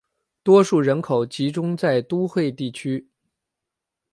[0.41, 3.07] 多数人口集中在都会地区。